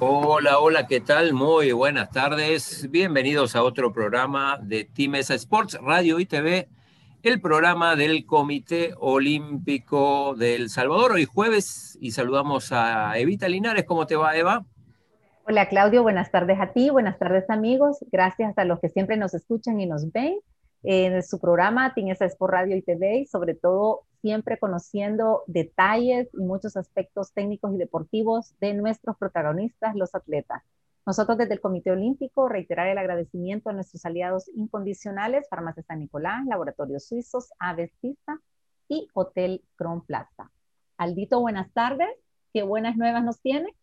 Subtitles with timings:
[0.00, 1.32] Hola, hola, ¿qué tal?
[1.32, 2.88] Muy buenas tardes.
[2.88, 6.68] Bienvenidos a otro programa de Team Sports, Radio y TV,
[7.24, 11.12] el programa del Comité Olímpico del Salvador.
[11.12, 13.86] Hoy jueves y saludamos a Evita Linares.
[13.86, 14.64] ¿Cómo te va, Eva?
[15.48, 16.04] Hola, Claudio.
[16.04, 17.98] Buenas tardes a ti, buenas tardes, amigos.
[18.12, 20.38] Gracias a los que siempre nos escuchan y nos ven
[20.84, 26.38] en su programa Team Sports Radio y TV y sobre todo siempre conociendo detalles y
[26.38, 30.62] muchos aspectos técnicos y deportivos de nuestros protagonistas, los atletas.
[31.06, 36.44] Nosotros desde el Comité Olímpico reiterar el agradecimiento a nuestros aliados incondicionales, Farmacia San Nicolás,
[36.46, 38.38] Laboratorios Suizos, Avestista
[38.88, 40.50] y Hotel Cron Plaza.
[40.98, 42.10] Aldito, buenas tardes.
[42.52, 43.74] ¿Qué buenas nuevas nos tiene?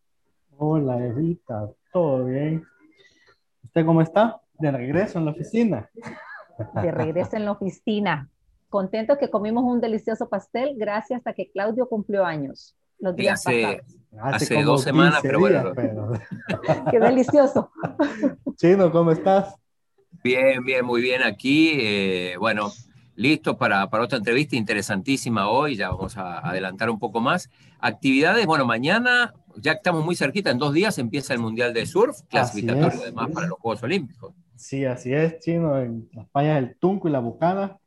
[0.57, 1.71] Hola, Evita.
[1.91, 2.63] ¿Todo bien?
[3.63, 4.41] ¿Usted cómo está?
[4.59, 5.89] De regreso en la oficina.
[6.81, 8.29] De regreso en la oficina
[8.69, 12.75] contentos que comimos un delicioso pastel gracias a que Claudio cumplió años.
[12.99, 13.81] Los días hace,
[14.19, 15.73] hace, dos semanas, pero bueno.
[16.91, 17.71] Qué delicioso.
[18.55, 19.55] Chino, ¿cómo estás?
[20.23, 21.71] Bien, bien, muy bien aquí.
[21.73, 22.71] Eh, bueno,
[23.15, 27.49] listo para, para, otra entrevista interesantísima hoy, ya vamos a adelantar un poco más.
[27.79, 32.21] Actividades, bueno, mañana, ya estamos muy cerquita, en dos días empieza el Mundial de Surf,
[32.29, 34.33] clasificatorio además para los Juegos Olímpicos.
[34.55, 37.77] Sí, así es, Chino, en las playas del Tunco y la Bucana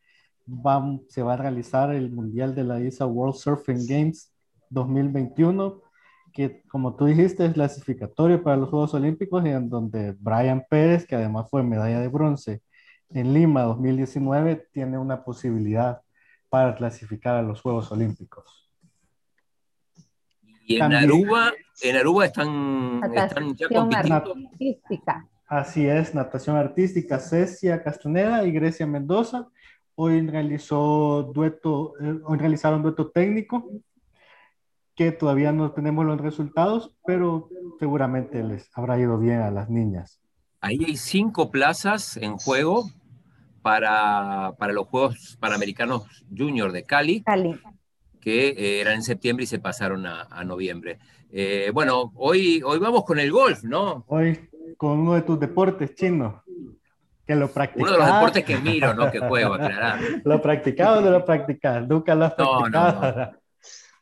[1.08, 4.32] se va a realizar el Mundial de la ISA World Surfing Games
[4.70, 5.82] 2021,
[6.32, 11.06] que como tú dijiste es clasificatorio para los Juegos Olímpicos y en donde Brian Pérez,
[11.06, 12.62] que además fue medalla de bronce
[13.10, 16.00] en Lima 2019, tiene una posibilidad
[16.48, 18.70] para clasificar a los Juegos Olímpicos.
[20.66, 24.34] Y en Aruba, en Aruba están, están ya compitiendo.
[24.52, 25.28] Artística.
[25.46, 29.48] Así es, natación artística, Cecia Castaneda y Grecia Mendoza
[30.00, 33.68] Hoy realizó dueto, eh, hoy realizaron dueto técnico,
[34.94, 37.48] que todavía no tenemos los resultados, pero
[37.81, 40.20] seguramente les habrá ido bien a las niñas.
[40.60, 42.84] Ahí hay cinco plazas en juego
[43.60, 47.60] para, para los Juegos Panamericanos Junior de Cali, Cali.
[48.20, 51.00] que eh, eran en septiembre y se pasaron a, a noviembre.
[51.32, 54.04] Eh, bueno, hoy, hoy vamos con el golf, ¿no?
[54.06, 56.44] Hoy con uno de tus deportes, chino
[57.28, 60.00] que lo Uno de los deportes que miro, no que juego, aclarar.
[60.25, 61.87] ¿Lo practicado o no lo practicado?
[61.87, 63.03] Nunca lo has practicado.
[63.03, 63.33] No, no,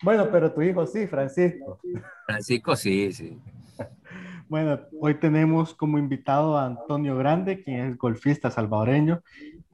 [0.00, 1.80] Bueno, pero tu hijo sí, Francisco.
[2.24, 3.36] Francisco sí, sí.
[4.48, 9.20] Bueno, hoy tenemos como invitado a Antonio Grande, quien es golfista salvadoreño,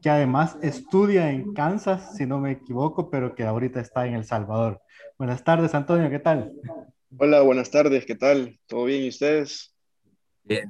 [0.01, 4.25] que además estudia en Kansas, si no me equivoco, pero que ahorita está en El
[4.25, 4.81] Salvador.
[5.19, 6.55] Buenas tardes, Antonio, ¿qué tal?
[7.19, 8.59] Hola, buenas tardes, ¿qué tal?
[8.67, 9.72] ¿Todo bien y ustedes?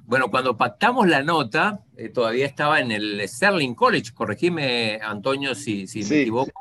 [0.04, 5.86] Bueno, cuando pactamos la nota, eh, todavía estaba en el Sterling College, corregime Antonio si,
[5.86, 6.52] si me equivoco,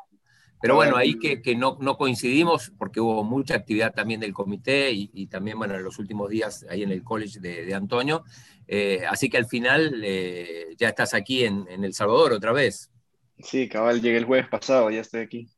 [0.62, 4.92] pero bueno, ahí que, que no, no, coincidimos porque hubo mucha actividad también del comité
[4.92, 8.24] y, también, bueno, en los últimos días ahí en el college de, de Antonio,
[8.68, 12.92] eh, así que al final eh, ya estás aquí en, en, El Salvador otra vez.
[13.40, 15.50] Sí, cabal, llegué el jueves pasado, ya estoy aquí.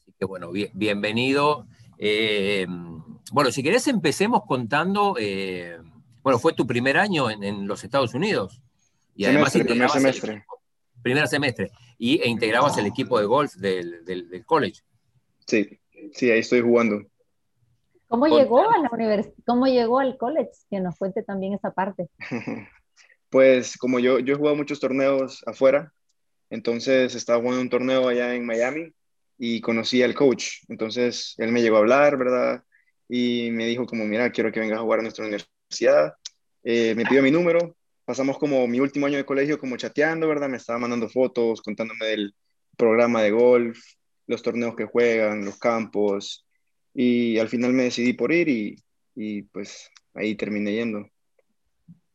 [0.00, 1.66] Así que bueno, bien, bienvenido.
[3.32, 5.14] bueno, si querés empecemos contando
[6.22, 8.60] bueno, fue tu primer año en, los Estados Unidos.
[9.14, 10.44] Y además primer semestre.
[11.02, 11.70] primer semestre.
[11.98, 14.82] Y, e integrabas el equipo de golf del, del, college.
[15.46, 15.78] Sí,
[16.12, 17.02] sí, ahí estoy jugando.
[18.08, 19.34] ¿Cómo llegó a la universidad?
[19.46, 20.50] ¿Cómo llegó al college?
[20.70, 22.08] Que nos cuente también esa parte.
[23.30, 25.92] pues como yo, yo he jugado muchos torneos afuera,
[26.50, 28.92] entonces estaba jugando un torneo allá en Miami
[29.38, 30.64] y conocí al coach.
[30.68, 32.62] Entonces él me llegó a hablar, ¿verdad?
[33.08, 37.04] Y me dijo como, mira, quiero que vengas a jugar a nuestra universidad eh, me
[37.04, 40.48] pidió mi número, pasamos como mi último año de colegio como chateando, ¿verdad?
[40.48, 42.34] Me estaba mandando fotos, contándome del
[42.76, 43.78] programa de golf,
[44.26, 46.46] los torneos que juegan, los campos,
[46.94, 48.76] y al final me decidí por ir y,
[49.14, 51.06] y pues ahí terminé yendo.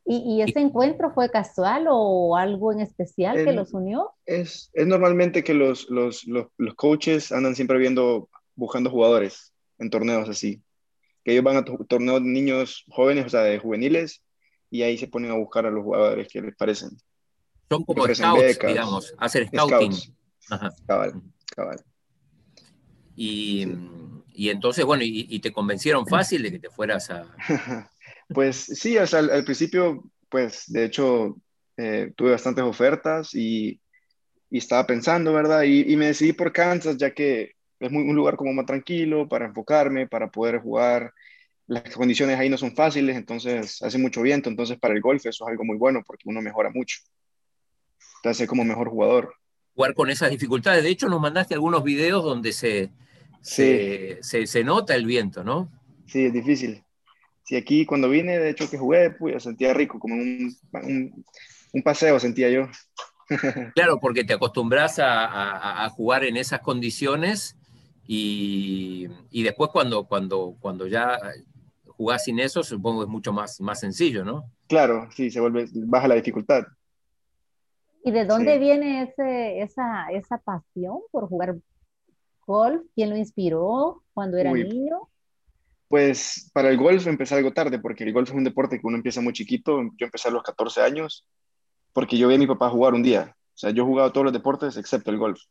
[0.10, 4.12] ¿Y, ese encuentro fue casual o algo en especial que los unió?
[4.26, 9.90] Es, es normalmente que los, los, los, los, coaches andan siempre viendo, buscando jugadores en
[9.90, 10.62] torneos así
[11.28, 14.24] que ellos van a torneos de niños jóvenes, o sea, de juveniles,
[14.70, 16.92] y ahí se ponen a buscar a los jugadores que les parecen.
[17.70, 19.92] Son como scouts, digamos, hacer scouting.
[20.88, 21.22] Cabal,
[21.54, 21.84] cabal.
[23.18, 23.68] Y,
[24.32, 27.26] y entonces, bueno, y, te convencieron fácil de que te fueras a...
[28.30, 31.36] pues sí, o sea, al, principio, pues de hecho,
[31.76, 33.82] eh, tuve bastantes ofertas y,
[34.50, 35.64] y, estaba pensando, ¿verdad?
[35.64, 39.28] Y, y, me decidí por Kansas, ya que es muy, un lugar como más tranquilo
[39.28, 41.14] para enfocarme, para poder jugar.
[41.68, 45.44] Las condiciones ahí no son fáciles, entonces hace mucho viento, entonces para el golf eso
[45.46, 47.00] es algo muy bueno porque uno mejora mucho.
[48.24, 49.34] Te hace como mejor jugador.
[49.76, 50.84] Jugar con esas dificultades.
[50.84, 52.90] De hecho, nos mandaste algunos videos donde se,
[53.42, 55.72] se, se, nota el viento, ¿no?
[56.08, 56.84] Sí, es difícil.
[57.44, 60.54] Sí, aquí cuando vine, de hecho que jugué, pues sentía rico, como un,
[61.74, 62.68] un, paseo sentía yo.
[63.76, 67.58] Claro, porque te acostumbras a, a, jugar en esas condiciones
[68.08, 71.20] y, y, después cuando, cuando, cuando ya
[71.88, 74.50] jugás sin eso, supongo que es mucho más, más sencillo, ¿no?
[74.68, 76.64] Claro, sí, se vuelve, baja la dificultad.
[78.04, 81.58] ¿Y de dónde viene ese, esa, esa pasión por jugar
[82.46, 82.84] golf?
[82.96, 85.10] ¿Quién lo inspiró cuando era niño?
[85.90, 88.98] Pues para el golf empecé algo tarde, porque el golf es un deporte que uno
[88.98, 89.82] empieza muy chiquito.
[89.98, 91.28] Yo empecé a los 14 años,
[91.92, 93.36] porque yo vi a mi papá jugar un día.
[93.56, 95.42] O sea, yo he jugado todos los deportes excepto el golf.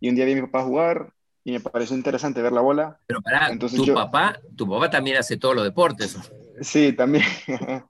[0.00, 1.12] Y un día vi a mi papá jugar
[1.44, 2.98] y me pareció interesante ver la bola.
[3.06, 6.16] Pero para Entonces tu, papá, tu papá también hace todos los deportes.
[6.62, 7.24] Sí, también.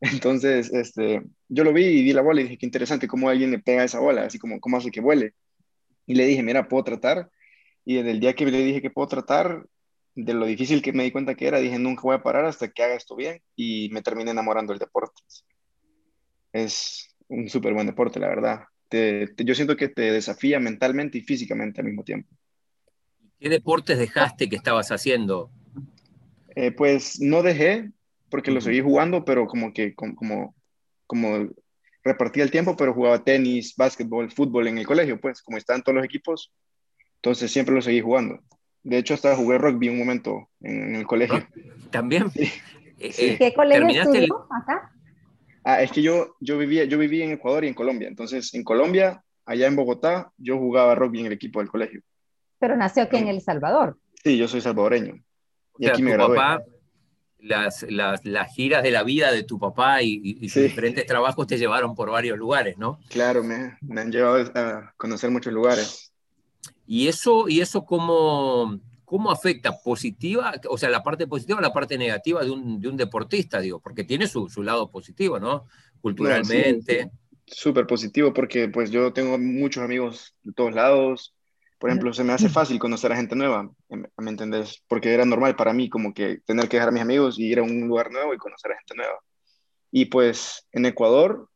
[0.00, 3.50] Entonces, este, yo lo vi y vi la bola y dije, qué interesante cómo alguien
[3.50, 5.34] le pega esa bola, así como cómo hace que vuele.
[6.06, 7.30] Y le dije, mira, puedo tratar.
[7.84, 9.66] Y desde el día que le dije que puedo tratar,
[10.14, 12.68] de lo difícil que me di cuenta que era, dije, nunca voy a parar hasta
[12.68, 13.42] que haga esto bien.
[13.56, 15.22] Y me terminé enamorando del deporte.
[16.52, 18.64] Es un súper buen deporte, la verdad.
[18.90, 22.34] yo siento que te desafía mentalmente y físicamente al mismo tiempo.
[23.38, 25.50] ¿Qué deportes dejaste que estabas haciendo?
[26.54, 27.90] Eh, pues no dejé,
[28.30, 30.54] porque lo seguí jugando, pero como que como,
[31.06, 31.48] como
[32.02, 35.96] repartía el tiempo, pero jugaba tenis, básquetbol, fútbol en el colegio, pues como estaban todos
[35.96, 36.52] los equipos,
[37.16, 38.40] entonces siempre lo seguí jugando.
[38.82, 41.46] De hecho, hasta jugué rugby un momento en, el colegio.
[41.90, 42.30] ¿También?
[42.30, 42.44] Sí.
[42.98, 44.90] Eh, eh, ¿Qué colegio estudió acá?
[45.64, 48.08] Ah, es que yo, yo, vivía, yo vivía en Ecuador y en Colombia.
[48.08, 52.00] Entonces, en Colombia, allá en Bogotá, yo jugaba rugby en el equipo del colegio.
[52.58, 53.98] Pero nació aquí en El Salvador.
[54.22, 55.22] Sí, yo soy salvadoreño.
[55.78, 56.36] Y aquí me gradué.
[56.36, 56.64] Papá
[57.46, 61.58] las, las, las, giras de la vida de tu papá y, sus diferentes trabajos te
[61.58, 62.98] llevaron por varios lugares, ¿no?
[63.08, 66.12] Claro, me, me, han llevado a conocer muchos lugares.
[66.86, 71.72] ¿Y eso, y eso cómo, cómo afecta positiva, o sea, la parte positiva o la
[71.72, 73.80] parte negativa de un, de un deportista, digo?
[73.80, 75.66] Porque tiene su, su lado positivo, ¿no?
[76.00, 77.10] Culturalmente.
[77.46, 81.35] Súper positivo porque pues yo tengo muchos amigos de todos lados,
[81.78, 84.82] por ejemplo, se me hace fácil conocer a gente nueva, ¿me entendés?
[84.88, 87.58] Porque era normal para mí como que tener que dejar a mis amigos y ir
[87.58, 89.18] a un lugar nuevo y conocer a gente nueva.
[89.90, 91.48] Y pues en Ecuador,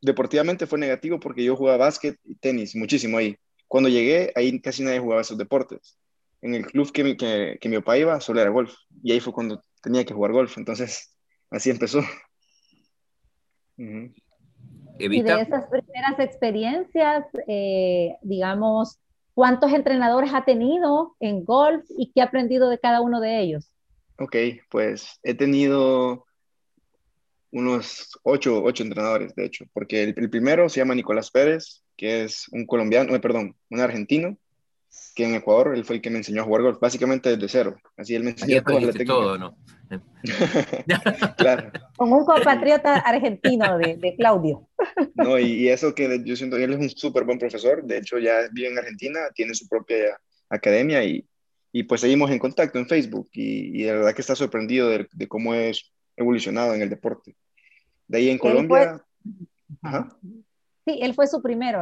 [0.00, 3.36] deportivamente fue negativo porque yo jugaba básquet y tenis muchísimo ahí.
[3.66, 5.98] Cuando llegué, ahí casi nadie jugaba esos deportes.
[6.42, 8.74] En el club que mi, que, mi papá iba, solo era golf.
[9.02, 10.58] Y ahí fue cuando tenía que jugar golf.
[10.58, 11.16] Entonces,
[11.50, 12.00] así empezó.
[13.76, 18.98] Y de esas primeras experiencias, eh, digamos,
[19.34, 23.72] ¿Cuántos entrenadores ha tenido en golf y qué ha aprendido de cada uno de ellos?
[24.18, 24.36] Ok,
[24.68, 26.26] pues he tenido
[27.50, 32.46] unos ocho, ocho entrenadores, de hecho, porque el, primero se llama Nicolás Pérez, que es
[32.50, 34.36] un colombiano, eh, perdón, un argentino,
[35.14, 37.76] que en Ecuador él fue el que me enseñó a jugar golf, básicamente desde cero.
[37.96, 39.12] Así él me enseñó toda la técnica.
[39.12, 39.56] todo, ¿no?
[41.36, 41.70] claro.
[41.96, 44.68] Como un compatriota argentino de, Claudio.
[45.14, 48.18] no, y, eso que yo siento que él es un súper buen profesor, de hecho
[48.18, 50.18] ya vive en Argentina, tiene su propia
[50.48, 51.26] academia y,
[51.72, 55.54] y pues seguimos en contacto en Facebook y, de verdad que está sorprendido de, cómo
[55.54, 57.36] es evolucionado en el deporte.
[58.06, 59.04] De ahí en Colombia...
[60.84, 61.80] Sí, él fue su primero.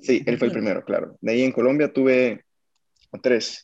[0.00, 1.16] sí, él fue el primero, claro.
[1.20, 2.44] De ahí en Colombia tuve
[3.22, 3.62] tres.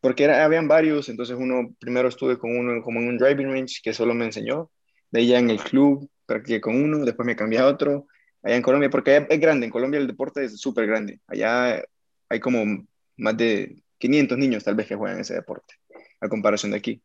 [0.00, 3.80] Porque era, habían varios, entonces uno, primero estuve con uno como en un driving range
[3.82, 4.70] que solo me enseñó,
[5.10, 8.06] de ya en el club practiqué con uno, después me cambié a otro,
[8.42, 11.82] allá en Colombia, porque es grande, en Colombia el deporte es súper grande, allá
[12.28, 15.74] hay como más de 500 niños tal vez que juegan ese deporte,
[16.20, 17.02] a comparación de aquí.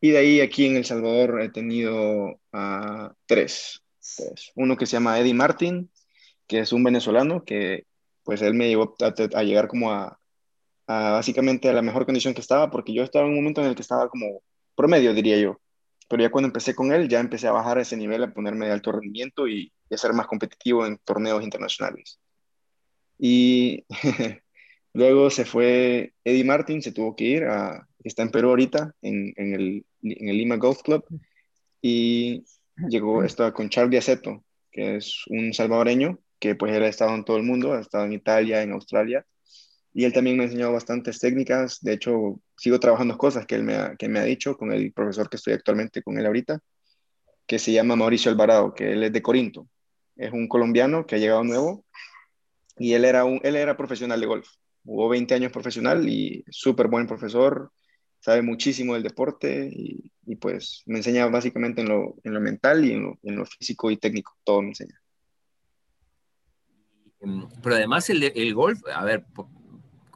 [0.00, 3.82] Y de ahí aquí en El Salvador he tenido a tres,
[4.54, 5.90] uno que se llama Eddie Martin,
[6.46, 7.84] que es un venezolano que
[8.22, 10.18] pues él me llevó a llegar como a,
[10.86, 13.74] básicamente a la mejor condición que estaba, porque yo estaba en un momento en el
[13.74, 14.42] que estaba como
[14.74, 15.60] promedio, diría yo.
[16.08, 18.72] Pero ya cuando empecé con él, ya empecé a bajar ese nivel, a ponerme de
[18.72, 22.20] alto rendimiento y, a ser más competitivo en torneos internacionales.
[23.18, 23.84] Y
[24.92, 29.32] luego se fue Eddie Martin, se tuvo que ir, a, está en Perú ahorita, en,
[29.36, 31.04] en, el, en el Lima Golf Club,
[31.82, 32.44] y
[32.88, 37.24] llegó, estaba con Charlie Aceto, que es un salvadoreño, que pues él ha estado en
[37.24, 39.24] todo el mundo, ha estado en Italia, en Australia,
[39.96, 41.80] y él también me ha enseñado bastantes técnicas.
[41.80, 44.92] De hecho, sigo trabajando cosas que él me ha, que me ha dicho con el
[44.92, 46.60] profesor que estoy actualmente con él ahorita,
[47.46, 49.70] que se llama Mauricio Alvarado, que él es de Corinto.
[50.14, 51.86] Es un colombiano que ha llegado nuevo
[52.76, 54.46] y él era, un, él era profesional de golf.
[54.84, 57.72] Hubo 20 años profesional y súper buen profesor,
[58.20, 62.84] sabe muchísimo del deporte y, y, pues me enseña básicamente en lo, en lo mental
[62.84, 65.00] y en lo, en lo, físico y técnico, todo me enseña.
[67.62, 69.24] Pero además el, el golf, a ver,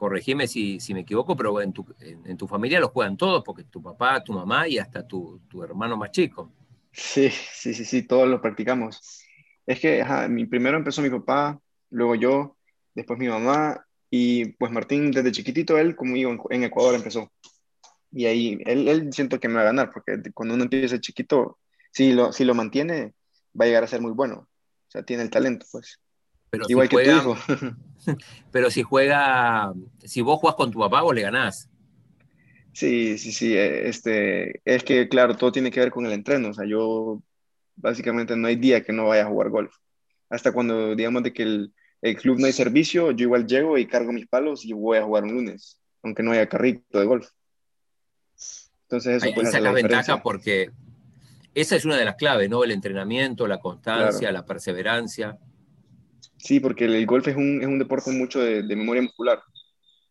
[0.00, 3.64] corregime si, si, me equivoco, pero en tu, en, tu, familia lo juegan todos, porque
[3.64, 6.50] tu papá, tu mamá y hasta tu, tu, hermano más chico.
[6.90, 9.23] Sí, sí, sí, sí, todos lo practicamos.
[9.66, 12.57] Es que mi, primero empezó mi papá, luego yo,
[12.95, 17.30] después mi mamá, y pues Martín desde chiquitito, él como en, en Ecuador empezó.
[18.11, 21.59] Y ahí, él, él siento que me va a ganar, porque cuando uno empieza chiquito,
[21.92, 23.12] si lo, si lo mantiene,
[23.54, 24.49] va a llegar a ser muy bueno.
[24.88, 26.00] O sea, tiene el talento, pues.
[26.50, 27.37] Pero Igual que tu hijo.
[28.52, 29.73] pero si juega,
[30.04, 31.69] si vos jugás con tu papá, vos le ganás.
[32.73, 33.57] Sí, sí, sí.
[33.57, 36.49] Eh, este, es que, claro, todo tiene que ver con el entreno.
[36.49, 37.23] O sea, yo
[37.76, 39.75] básicamente no hay día que no vaya a jugar golf.
[40.28, 43.87] Hasta cuando, digamos, de que el, el club no hay servicio, yo igual llego y
[43.87, 47.28] cargo mis palos y voy a jugar un lunes, aunque no haya carrito de golf.
[48.83, 50.71] Entonces, eso puede la ventaja porque
[51.54, 52.64] esa es una de las claves, ¿no?
[52.64, 55.38] El entrenamiento, la constancia, la perseverancia.
[56.40, 59.42] Sí, porque el golf es un, es un deporte mucho de, memoria muscular.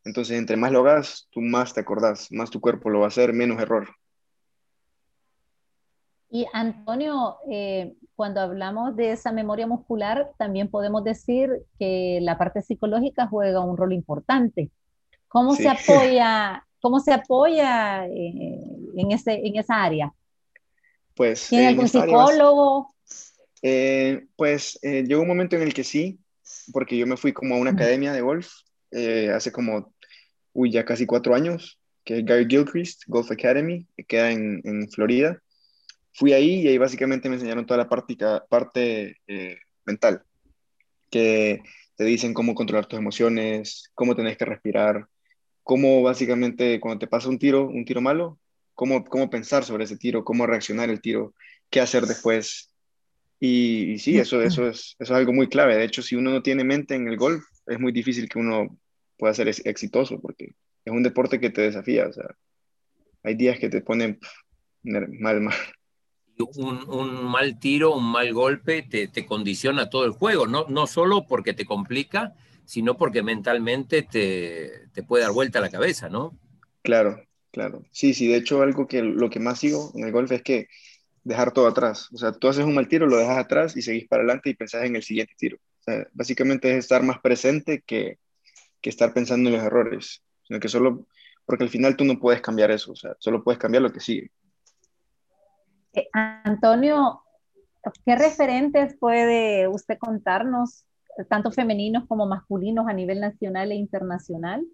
[0.06, 3.10] Entonces, entre más lo hagas, tú más te acordás, más tu cuerpo lo va a
[3.10, 3.90] hacer, menos error.
[6.30, 12.62] Y Antonio, eh, cuando hablamos de esa memoria muscular, también podemos decir que la parte
[12.62, 14.70] psicológica juega un rol importante.
[15.28, 18.60] ¿Cómo se apoya, cómo se apoya eh,
[18.96, 20.14] en, ese, en esa área?
[21.16, 22.94] Pues, ¿Tiene algún psicólogo?
[23.62, 26.20] Eh, pues eh, llegó un momento en el que sí,
[26.72, 28.50] porque yo me fui como a una academia de golf
[28.92, 29.94] eh, hace como,
[30.54, 34.90] uy, ya casi cuatro años, que es Gary Gilchrist Golf Academy, que queda en, en,
[34.90, 35.42] Florida.
[36.14, 38.18] Fui ahí y ahí básicamente me enseñaron toda la parte,
[38.50, 39.18] parte
[39.86, 40.24] mental,
[41.10, 41.62] que
[41.96, 45.08] te dicen cómo controlar tus emociones, cómo tenés que respirar,
[45.64, 48.40] cómo básicamente cuando te pasa un tiro, un tiro malo,
[48.74, 51.36] cómo, cómo pensar sobre ese tiro, cómo reaccionar el tiro,
[51.70, 52.69] qué hacer después,
[53.40, 55.78] y, sí, eso, eso, es, eso es algo muy clave.
[55.78, 58.78] De hecho, si uno no tiene mente en el golf, es muy difícil que uno
[59.18, 62.08] pueda ser exitoso porque es un deporte que te desafía.
[62.08, 62.36] O sea,
[63.24, 64.20] hay días que te ponen
[64.84, 65.56] mal, mal.
[66.56, 70.88] Un, un, mal tiro, un mal golpe te, te, condiciona todo el juego, no, no
[70.88, 76.38] solo porque te complica, sino porque mentalmente te, te puede dar vuelta la cabeza, ¿no?
[76.82, 77.84] Claro, claro.
[77.92, 80.68] Sí, sí, de hecho algo que lo que más sigo en el golf es que
[81.30, 82.10] dejar todo atrás.
[82.12, 84.56] O sea, tú haces un mal tiro, lo dejas atrás y seguís para adelante y
[84.56, 85.58] pensás en el siguiente tiro.
[85.58, 88.18] O sea, básicamente es estar más presente que,
[88.82, 91.06] que estar pensando en los errores, sino que solo,
[91.46, 94.00] porque al final tú no puedes cambiar eso, o sea, solo puedes cambiar lo que
[94.00, 94.32] sigue.
[95.94, 97.22] Eh, Antonio,
[98.06, 100.86] ¿qué referentes puede usted contarnos,
[101.30, 104.66] tanto femeninos como masculinos a nivel nacional e internacional?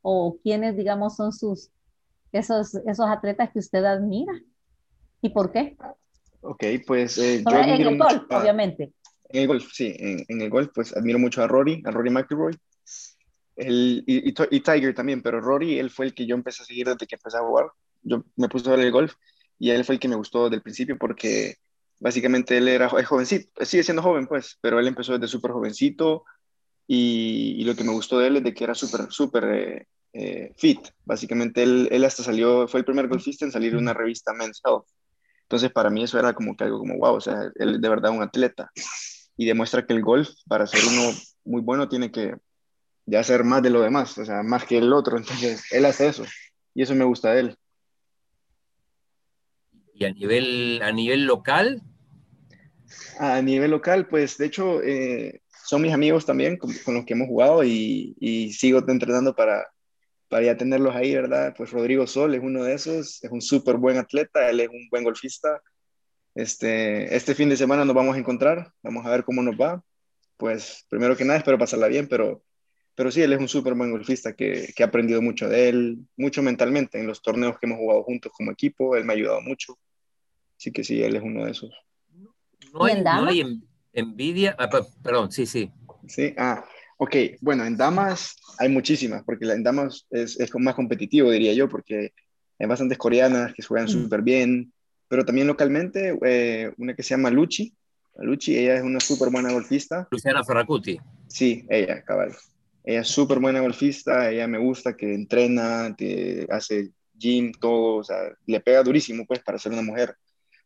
[0.00, 1.70] ¿O quiénes, digamos, son sus,
[2.32, 4.32] esos, esos atletas que usted admira?
[5.22, 5.76] ¿Y por qué?
[6.40, 8.92] Ok, pues eh, yo en el golf, obviamente.
[9.28, 12.58] En el golf, sí, en, el golf, pues admiro mucho a Rory, a Rory McIlroy,
[13.56, 16.86] el, y, y, Tiger también, pero Rory, él fue el que yo empecé a seguir
[16.88, 17.66] desde que empecé a jugar.
[18.02, 19.14] Yo me puse a ver el golf
[19.58, 21.56] y él fue el que me gustó desde el principio porque
[22.00, 26.24] básicamente él era es jovencito, sigue siendo joven pues, pero él empezó desde súper jovencito
[26.86, 29.86] y, y, lo que me gustó de él es de que era súper, súper eh,
[30.12, 30.80] eh, fit.
[31.04, 34.60] Básicamente él, él hasta salió, fue el primer golfista en salir de una revista Men's
[34.64, 34.86] Health.
[35.52, 37.88] Entonces, para mí eso era como que algo como, wow, o sea, él es de
[37.90, 38.70] verdad un atleta.
[39.36, 42.36] Y demuestra que el golf, para ser uno muy bueno, tiene que
[43.04, 45.18] ya hacer más de lo demás, o sea, más que el otro.
[45.18, 46.24] Entonces, él hace eso.
[46.72, 47.56] Y eso me gusta de él.
[49.92, 51.82] ¿Y a nivel, a nivel local?
[53.18, 57.28] A nivel local, pues de hecho, eh, son mis amigos también con, los que hemos
[57.28, 59.66] jugado y, y sigo entrenando para,
[60.32, 61.52] para ya tenerlos ahí, ¿verdad?
[61.54, 64.88] Pues Rodrigo Sol es uno de esos, es un súper buen atleta, él es un
[64.90, 65.60] buen golfista.
[66.34, 69.84] Este, este fin de semana nos vamos a encontrar, vamos a ver cómo nos va.
[70.38, 72.42] Pues primero que nada espero pasarla bien, pero,
[72.94, 75.98] pero sí, él es un súper buen golfista que, que ha aprendido mucho de él,
[76.16, 79.42] mucho mentalmente en los torneos que hemos jugado juntos como equipo, él me ha ayudado
[79.42, 79.78] mucho.
[80.56, 81.74] Así que sí, él es uno de esos.
[82.72, 83.60] No hay, no hay
[83.92, 84.70] envidia, ah,
[85.02, 85.70] perdón, sí, sí.
[86.08, 86.64] Sí, ah,
[87.04, 91.68] Ok, bueno, en damas hay muchísimas, porque en damas es, es más competitivo, diría yo,
[91.68, 92.12] porque
[92.60, 93.90] hay bastantes coreanas que juegan mm.
[93.90, 94.72] súper bien,
[95.08, 97.74] pero también localmente eh, una que se llama Luchi.
[98.18, 100.06] Luchi, ella es una súper buena golfista.
[100.12, 100.96] Luciana Ferracuti.
[101.26, 102.36] Sí, ella, cabal.
[102.84, 108.04] Ella es súper buena golfista, ella me gusta que entrena, que hace gym, todo, o
[108.04, 108.16] sea,
[108.46, 110.14] le pega durísimo, pues, para ser una mujer.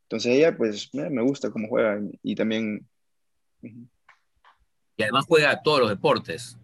[0.02, 2.86] Entonces ella, pues, me gusta cómo juega y también
[4.96, 6.58] y además juega todos los deportes.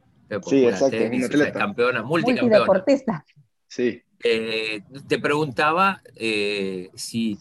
[0.46, 0.96] Sí, exacto.
[0.96, 2.58] Tenis, campeona, multicampeona.
[2.58, 3.24] Multideportista.
[3.68, 4.02] Sí.
[4.24, 7.38] Eh, te preguntaba eh, si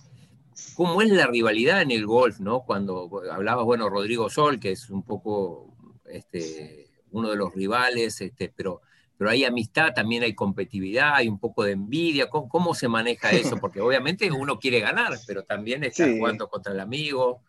[0.75, 2.61] cómo es la rivalidad en el golf, ¿no?
[2.61, 5.73] Cuando hablabas, bueno, Rodrigo Sol, que es un poco
[6.05, 8.81] este, uno de los rivales, este, pero,
[9.17, 12.29] pero hay amistad, también hay competitividad, hay un poco de envidia.
[12.29, 13.57] ¿Cómo, se maneja eso?
[13.57, 17.41] Porque obviamente uno quiere ganar, pero también está jugando contra el amigo.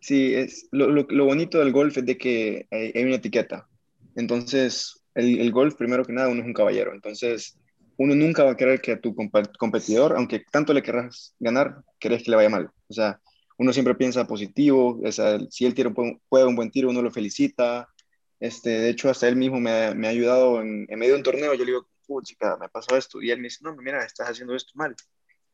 [0.00, 3.66] Sí, es, lo, lo, bonito del golf es de que hay, una etiqueta.
[4.14, 6.92] Entonces, el, el, golf, primero que nada, uno es un caballero.
[6.94, 7.58] Entonces,
[7.96, 9.14] uno nunca va a querer que a tu
[9.58, 12.70] competidor, aunque tanto le querrás ganar, querés que le vaya mal.
[12.88, 13.20] O sea,
[13.58, 17.02] uno siempre piensa positivo, o sea, si él tira un, puede un buen tiro, uno
[17.02, 17.88] lo felicita.
[18.38, 21.54] Este, de hecho, hasta él mismo me, me ha ayudado en, medio de un torneo.
[21.54, 21.88] Yo le digo,
[22.22, 23.20] chica, me pasó esto.
[23.20, 24.94] Y él me dice, no, mira, estás haciendo esto mal.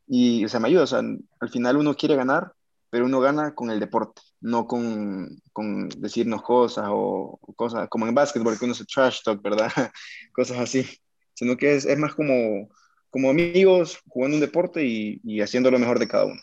[0.06, 0.82] Y, o sea, me ayuda.
[0.82, 2.52] O sea, al final uno quiere ganar,
[2.94, 8.14] pero uno gana con el deporte, no con, con decirnos cosas o, cosas como en
[8.14, 9.66] básquetbol, que uno se trash talk, ¿verdad?
[10.32, 10.86] cosas así.
[11.34, 12.68] Sino que es, es más como,
[13.10, 16.40] como amigos jugando un deporte y, y haciendo lo mejor de cada uno.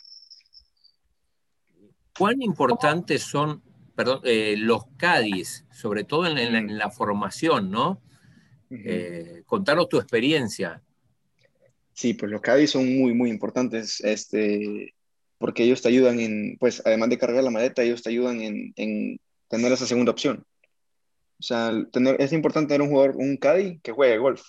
[2.20, 3.63] ¿Cuán importantes son
[3.96, 8.01] perdón, eh, los Cádiz, sobre todo en, la, formación, ¿no?
[8.70, 10.84] Eh, contanos tu experiencia.
[11.93, 14.93] Sí, pues los Cádiz son muy, muy importantes, este,
[15.41, 18.74] porque ellos te ayudan en, pues además de cargar la maleta, ellos te ayudan en,
[18.77, 19.19] en
[19.50, 20.45] tener esa segunda opción.
[21.39, 24.41] O sea, tener, es importante tener un jugador, un Cádiz que juegue golf,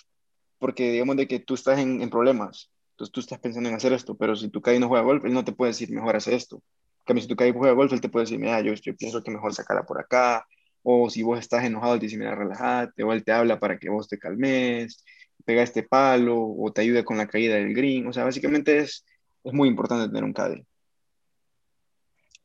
[0.59, 3.91] porque digamos de que tú estás en, en problemas, entonces tú estás pensando en hacer
[3.91, 6.35] esto, pero si tu Cádiz no juega golf, él no te puede decir mejor hacer
[6.35, 6.63] esto
[7.03, 9.31] cambio, si tu caes juega golf, él te puede decir, mira, yo, yo pienso que
[9.31, 10.45] mejor sacarla por acá,
[10.83, 13.77] o si vos estás enojado, él te dice, mira, relájate, o él te habla para
[13.77, 15.03] que vos te calmes,
[15.45, 19.05] pega este palo, o te ayude con la caída del green, o sea, básicamente es,
[19.43, 20.65] es muy importante tener un caddy.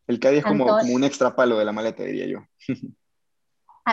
[0.09, 2.41] El caddy es como, como, un extra palo de la maleta, diría yo.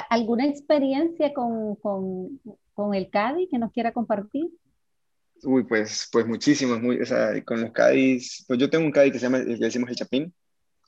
[0.09, 2.41] ¿Alguna experiencia con, con,
[2.73, 4.49] con el caddy que nos quiera compartir?
[5.43, 9.11] Uy, pues, pues muchísimas, muy, o sea, con los caddies, pues yo tengo un caddy
[9.11, 10.33] que se llama, le decimos el Chapín,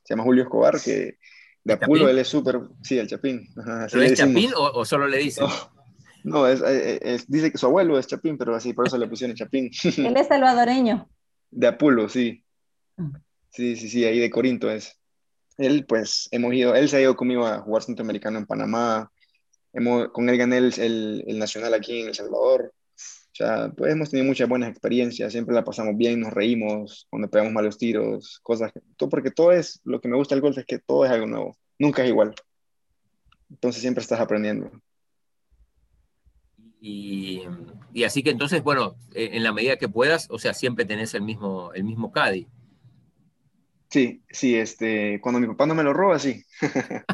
[0.03, 1.17] se llama Julio Escobar, que
[1.63, 3.47] de Apulo él es súper, sí, el Chapín.
[3.91, 5.45] ¿Pero es Chapín o, solo le dicen?
[6.23, 6.61] No, es,
[7.27, 9.69] dice que su abuelo es Chapín, pero así, por eso le pusieron Chapín.
[9.83, 11.09] Él es salvadoreño.
[11.51, 12.43] De Apulo, sí.
[12.97, 13.09] Ah.
[13.49, 14.99] Sí, sí, sí, ahí de Corinto es.
[15.57, 19.11] Él, pues, hemos ido, él se ha ido conmigo a jugar centroamericano en Panamá.
[19.73, 22.73] Hemos, con él gané el, el, el nacional aquí en El Salvador.
[22.95, 27.29] O sea, pues hemos tenido muchas buenas experiencias, siempre la pasamos bien, nos reímos cuando
[27.29, 30.65] pegamos malos tiros, cosas, todo, porque todo es, lo que me gusta del golf es
[30.65, 32.33] que todo es algo nuevo, nunca es igual.
[33.51, 34.71] Entonces siempre estás aprendiendo.
[36.81, 37.43] Y,
[37.93, 41.13] y, así que entonces, bueno, e, en la medida que puedas, o sea, siempre tenés
[41.13, 42.47] el mismo, el mismo caddy.
[43.89, 46.43] Sí, sí, este, cuando mi papá no me lo roba, sí.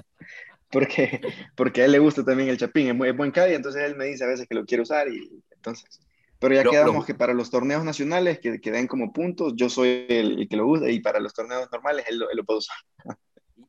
[0.72, 1.22] porque,
[1.56, 4.06] porque a él le gusta también el chapín, es, muy, buen caddy, entonces él me
[4.06, 6.02] dice a veces que lo quiere usar y entonces
[6.44, 10.06] pero ya quedamos que para los torneos nacionales que, que den como puntos, yo soy
[10.10, 12.76] el, que lo usa y para los torneos normales él, lo puede usar.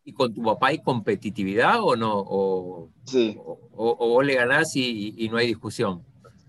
[0.03, 2.13] ¿Y con tu papá hay competitividad o no?
[2.17, 3.37] O, sí.
[3.39, 6.03] O, o, vos le ganás y, y, no hay discusión.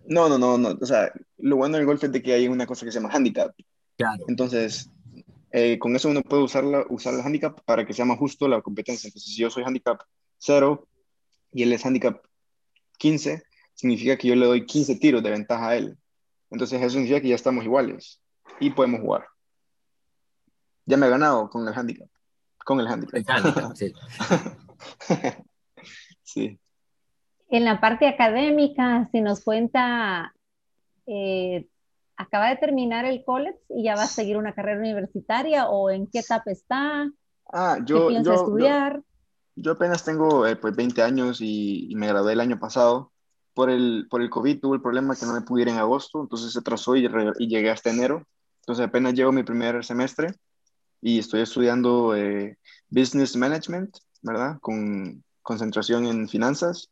[0.08, 0.76] No, no, no, no.
[0.82, 3.14] O sea, lo bueno del golf es de que hay una cosa que se llama
[3.14, 3.54] handicap.
[3.96, 4.26] Claro.
[4.28, 4.90] Entonces,
[5.58, 8.62] eh, con eso uno puede usarla, usar el handicap para que sea más justo la
[8.62, 9.08] competencia.
[9.08, 10.02] Entonces, si yo soy handicap
[10.40, 10.86] 0
[11.54, 12.22] y él es handicap
[12.98, 13.42] 15,
[13.74, 15.98] significa que yo le doy 15 tiros de ventaja a él.
[16.50, 18.22] Entonces eso significa que ya estamos iguales
[18.60, 19.28] y podemos jugar.
[20.86, 22.10] Ya me he ganado con el handicap.
[22.58, 23.76] Con el handicap.
[23.76, 23.94] sí.
[26.22, 26.60] sí.
[27.48, 30.36] En la parte académica, si nos cuenta,
[31.08, 31.66] eh,
[32.18, 36.08] acaba de terminar el college y ya va a seguir una carrera universitaria o en
[36.08, 37.12] qué etapa está?
[37.52, 39.02] Ah, yo, ¿Qué piensa estudiar?
[39.56, 43.12] Yo, apenas tengo eh, pues 20 años y, y, me gradué el año pasado
[43.56, 46.22] por el, por el COVID tuve el problema que no me pude ir en agosto,
[46.22, 47.08] entonces se atrasó y,
[47.40, 48.28] y llegué hasta enero.
[48.60, 50.34] Entonces apenas llevo mi primer semestre
[51.02, 52.58] y estoy estudiando eh,
[52.90, 54.58] Business Management, ¿verdad?
[54.60, 56.90] Con concentración en finanzas.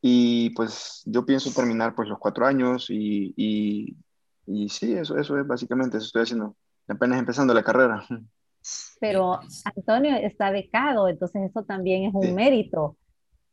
[0.00, 3.96] Y pues yo pienso terminar pues los cuatro años y, y,
[4.46, 6.56] y sí, eso, eso es básicamente, eso estoy haciendo,
[6.88, 8.04] apenas empezando la carrera.
[9.00, 12.96] Pero Antonio está becado, entonces eso también es un mérito.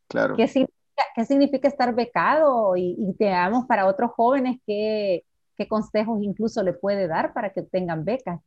[0.08, 0.36] Claro.
[0.36, 0.74] ¿Qué significa
[1.14, 5.24] qué significa estar becado y, y te damos para otros jóvenes qué,
[5.60, 8.40] qué consejos incluso le puede dar para que tengan becas.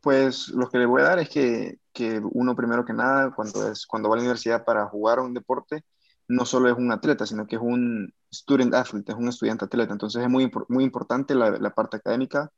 [0.00, 3.68] Pues lo que le voy a dar es que, que, uno primero que nada, cuando,
[3.68, 5.82] es, cuando va a la universidad para jugar un deporte,
[6.28, 9.92] no solo es un atleta, sino que es un student athlete, es un estudiante atleta.
[9.92, 12.52] Entonces es muy, muy importante la, parte académica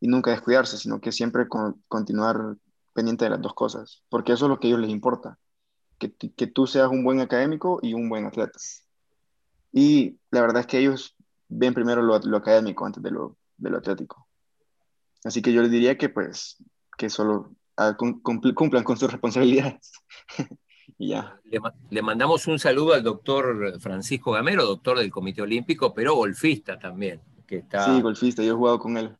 [0.00, 2.56] y nunca descuidarse, sino que siempre con, continuar
[2.92, 5.38] pendiente de las dos cosas, porque eso es lo que a ellos les importa
[6.08, 8.58] que, tú seas un buen académico y un buen atleta.
[9.72, 11.16] Y la verdad es que ellos
[11.48, 14.26] ven primero lo, académico antes de lo, de lo atlético.
[15.24, 16.56] Así que yo les diría que pues
[16.98, 19.92] que solo ah, cumplan con sus responsabilidades
[21.08, 21.40] ya.
[21.90, 27.20] Le, mandamos un saludo al doctor Francisco Gamero, doctor del Comité Olímpico, pero golfista también.
[27.46, 29.16] Que está, sí, golfista, yo he jugado con él.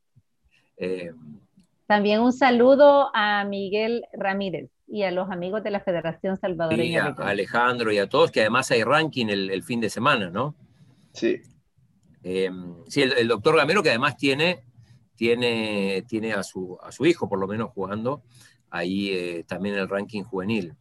[0.76, 1.12] Eh,
[1.86, 7.14] también un saludo a Miguel Ramírez y a los amigos de la Federación Salvadoreña.
[7.18, 10.54] a Alejandro y a todos, que además hay ranking el, fin de semana, ¿no?
[11.12, 11.40] Sí.
[12.22, 12.50] Eh,
[12.88, 14.64] sí, el, doctor Gamero que además tiene,
[15.16, 18.22] tiene, tiene a, su, a su hijo, por lo menos, jugando
[18.72, 20.74] ahí eh, también el ranking juvenil.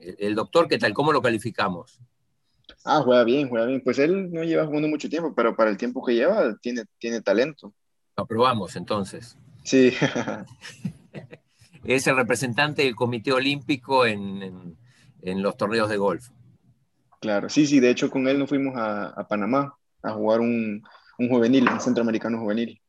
[0.00, 0.94] El, doctor, ¿qué tal?
[0.94, 2.00] ¿Cómo lo calificamos?
[2.84, 3.82] Ah, juega bien, juega bien.
[3.84, 7.20] Pues él no lleva jugando mucho tiempo, pero para el tiempo que lleva tiene, tiene
[7.20, 7.74] talento.
[8.16, 9.36] Lo aprobamos entonces.
[9.62, 9.92] Sí.
[11.84, 14.76] es el representante del Comité Olímpico en,
[15.22, 16.28] los torneos de golf.
[17.20, 20.82] Claro, sí, sí, de hecho con él nos fuimos a, Panamá a jugar un,
[21.18, 22.80] juvenil, un centroamericano juvenil.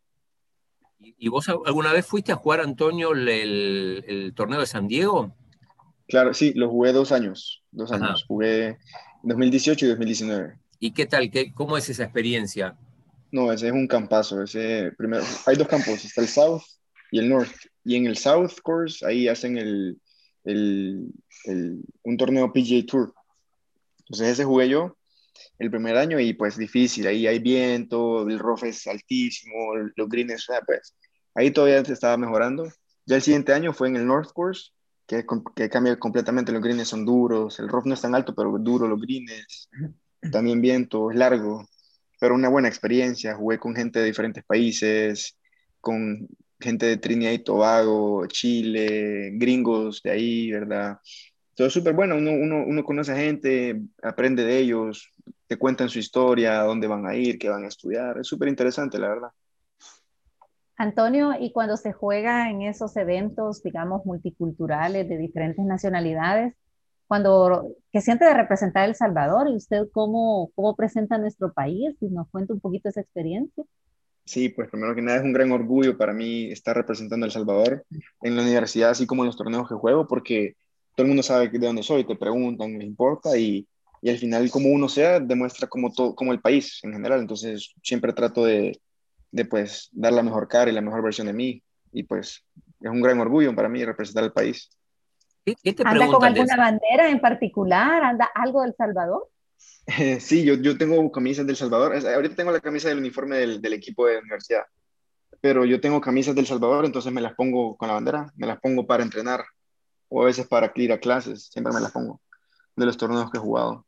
[1.00, 5.36] ¿Y, vos alguna vez fuiste a jugar, Antonio, el, torneo de San Diego?
[6.12, 8.26] Claro, sí, lo jugué dos años, dos años.
[8.28, 8.78] Jugué
[9.24, 10.60] 2018 y 2019.
[10.78, 11.32] ¿Y qué tal?
[11.32, 12.76] Qué, ¿Cómo es esa experiencia?
[13.32, 14.44] No, ese es un campazo.
[14.44, 16.64] Ese, primero, hay dos campos, está el South
[17.12, 17.56] y el North.
[17.86, 20.02] Y en el South Course, ahí hacen el,
[20.44, 21.08] el,
[22.04, 23.14] un torneo PGA Tour.
[24.00, 24.98] Entonces ese jugué yo
[25.60, 30.46] el primer año y pues difícil, ahí hay viento, el rough es altísimo, los greens,
[30.66, 30.94] pues
[31.36, 32.68] ahí todavía se estaba mejorando.
[33.06, 34.72] Ya el siguiente año fue en el North Course,
[35.06, 38.88] que, cambia completamente, los greens son duros, el rough no es tan alto, pero duro
[38.88, 39.70] los greens,
[40.32, 41.68] también viento, es largo,
[42.20, 45.38] pero una buena experiencia, jugué con gente de diferentes países,
[45.80, 46.28] con
[46.60, 51.00] gente de Trinidad y Tobago, Chile, gringos de ahí, ¿verdad?
[51.56, 55.10] Todo es súper bueno, uno, uno, uno, conoce a gente, aprende de ellos,
[55.48, 58.98] te cuentan su historia, dónde van a ir, qué van a estudiar, es súper interesante,
[59.00, 59.30] la verdad.
[60.82, 66.56] Antonio, y cuando se juega en esos eventos, digamos, multiculturales de diferentes nacionalidades,
[67.08, 69.48] cuando, ¿qué siente de representar El Salvador?
[69.50, 71.96] ¿Y usted cómo, cómo presenta nuestro país?
[72.02, 73.64] Y nos cuenta un poquito esa experiencia.
[74.26, 77.86] Sí, pues primero que nada es un gran orgullo para mí estar representando El Salvador
[78.22, 80.56] en la universidad, así como en los torneos que juego, porque
[80.96, 83.68] todo el mundo sabe de dónde soy, te preguntan, les importa y,
[84.02, 87.20] y al final como uno sea, demuestra como, todo, como el país en general.
[87.20, 88.80] Entonces siempre trato de,
[89.32, 92.46] de pues dar la mejor cara y la mejor versión de mí y pues
[92.82, 94.70] es un gran orgullo para mí representar al país.
[95.46, 98.04] ¿Qué, te ¿Anda con alguna bandera en particular?
[98.04, 99.30] ¿Anda algo del Salvador?
[100.20, 101.96] sí, yo, yo tengo camisas del Salvador.
[101.96, 104.64] Ahorita tengo la camisa del uniforme del, del equipo de universidad,
[105.40, 108.60] pero yo tengo camisas del Salvador, entonces me las pongo con la bandera, me las
[108.60, 109.44] pongo para entrenar
[110.10, 112.22] o a veces para ir a clases, siempre me las pongo
[112.76, 113.86] de los torneos que he jugado.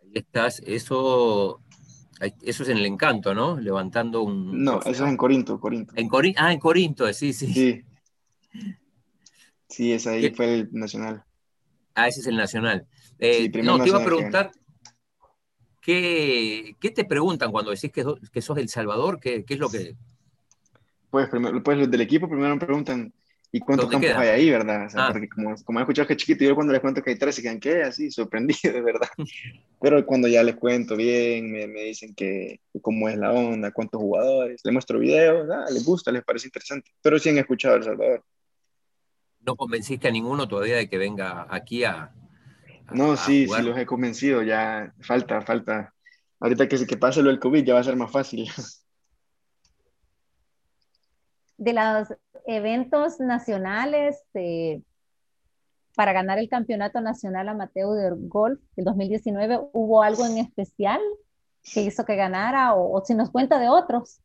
[0.00, 1.62] Ahí estás, eso,
[2.42, 3.58] eso es en el encanto, ¿no?
[3.58, 4.62] Levantando un...
[4.62, 5.92] No, eso es en Corinto, Corinto.
[5.96, 7.52] En ah, en Corinto, sí, sí.
[7.52, 7.84] Sí,
[9.68, 11.24] sí es ahí fue el nacional.
[11.94, 12.86] Ah, ese es el nacional.
[13.18, 14.52] Eh, no, te iba a preguntar,
[15.80, 19.18] ¿qué, ¿qué, te preguntan cuando decís que, que sos del Salvador?
[19.20, 19.96] ¿Qué, ¿Qué, es lo que...?
[21.10, 23.12] Pues, primero, pues los del equipo primero me preguntan,
[23.52, 24.86] ¿y cuántos campos hay ahí, verdad?
[24.86, 25.12] O sea, ah.
[25.12, 27.34] Porque como, como he escuchado que es chiquito, yo cuando les cuento que hay tres,
[27.36, 27.82] se quedan, ¿qué?
[27.82, 29.08] Así, sorprendido, de verdad.
[29.80, 34.00] Pero cuando ya les cuento bien, me, me dicen que, cómo es la onda, cuántos
[34.00, 36.90] jugadores, les muestro videos, ah, les gusta, les parece interesante.
[37.02, 38.24] Pero sí han escuchado El Salvador.
[39.40, 42.12] ¿No convenciste a ninguno todavía de que venga aquí a,
[42.94, 45.94] no, sí, sí los he convencido, ya falta, falta.
[46.40, 48.48] Ahorita que, que pase lo del COVID ya va a ser más fácil.
[51.62, 52.08] De los
[52.46, 54.82] eventos nacionales eh,
[55.94, 61.00] para ganar el Campeonato Nacional Amateur de Golf del 2019, ¿hubo algo en especial
[61.62, 64.18] que hizo que ganara o, si nos cuenta de otros?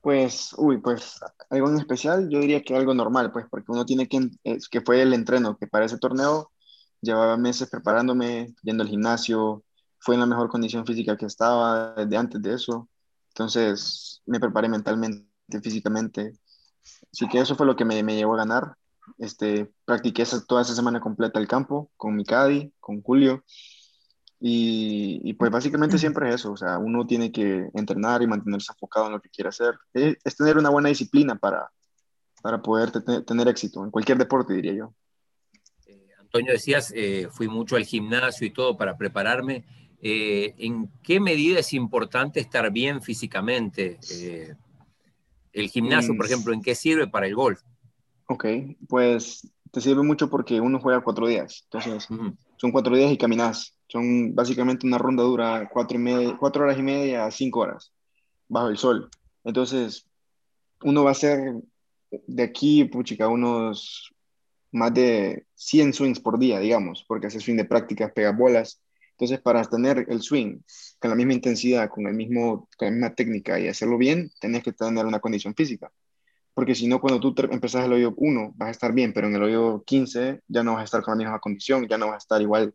[0.00, 4.08] Pues, uy, pues algo en especial, yo diría que algo normal, pues, porque uno tiene
[4.08, 4.30] que,
[4.70, 6.50] que fue el entreno, que para ese torneo
[7.00, 9.62] llevaba meses preparándome, yendo al gimnasio,
[9.98, 12.88] fue en la mejor condición física que estaba desde antes de eso.
[13.28, 15.28] Entonces me preparé mentalmente,
[15.62, 16.34] físicamente.
[17.12, 18.76] Así que eso fue lo que me, me llevó a ganar.
[19.18, 23.44] Este, practiqué toda esa semana completa el campo con mi Cadi, con Julio.
[24.38, 29.06] Y, pues básicamente siempre es eso, o sea, uno tiene que entrenar y mantenerse enfocado
[29.06, 29.74] en lo que quiere hacer.
[29.94, 31.70] Es, tener una buena disciplina para,
[32.42, 32.90] para poder
[33.24, 34.94] tener éxito en cualquier deporte, diría yo.
[36.20, 39.64] Antonio, decías, eh, fui mucho al gimnasio y todo para prepararme.
[40.02, 43.98] Eh, ¿En qué medida es importante estar bien físicamente?
[45.56, 46.30] El gimnasio, por mm.
[46.30, 47.62] ejemplo, ¿en qué sirve para el golf?
[48.28, 48.44] Ok,
[48.88, 51.62] pues te sirve mucho porque uno juega cuatro días.
[51.64, 52.06] Entonces,
[52.58, 53.74] son cuatro días y caminas.
[53.88, 57.90] Son básicamente una ronda dura cuatro, y media, cuatro horas y media a cinco horas
[58.48, 59.08] bajo el sol.
[59.44, 60.06] Entonces,
[60.82, 61.54] uno va a ser
[62.10, 64.12] de aquí, puchica, unos
[64.72, 68.82] más de 100 swings por día, digamos, porque hace swing de prácticas, pega bolas.
[69.18, 70.58] Entonces, para tener el swing
[70.98, 74.62] con la misma intensidad, con, el mismo, con la misma técnica y hacerlo bien, tenés
[74.62, 75.90] que tener una condición física.
[76.52, 79.36] Porque si no, cuando tú empezás el hoyo 1, vas a estar bien, pero en
[79.36, 82.16] el hoyo 15 ya no vas a estar con la misma condición, ya no vas
[82.16, 82.74] a estar igual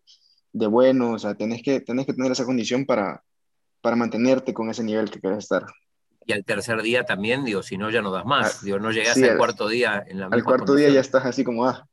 [0.51, 1.11] de bueno.
[1.11, 3.23] O sea, tenés que, tenés que tener esa condición para,
[3.79, 5.65] para mantenerte con ese nivel que quieres estar.
[6.25, 8.55] Y al tercer día también, digo, si no, ya no das más.
[8.55, 11.43] Ah, digo, no llegas al cuarto día en la Al cuarto día ya estás así
[11.43, 11.87] como, ah.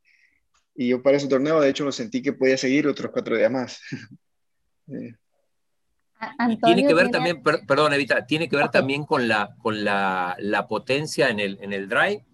[0.73, 3.51] Y yo para ese torneo, de hecho, lo sentí que podía seguir otros cuatro días
[3.51, 3.79] más.
[6.63, 10.67] tiene que ver también, perdón, Evita, tiene que ver también con la, con la, la,
[10.67, 12.25] potencia en el, en el drive.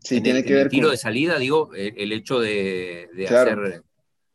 [0.00, 3.82] Sí, tiene que ver el tiro de salida, digo, el, hecho de, de hacer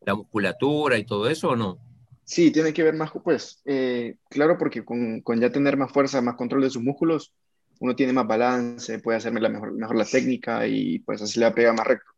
[0.01, 1.79] la musculatura y todo eso, ¿o no?
[2.23, 6.21] Sí, tiene que ver más, pues, eh, claro, porque con, con, ya tener más fuerza,
[6.21, 7.33] más control de sus músculos,
[7.79, 11.51] uno tiene más balance, puede hacerme la mejor, mejor la técnica y pues así le
[11.51, 12.11] pega más recto.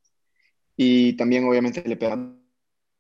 [0.76, 2.18] Y también obviamente le pega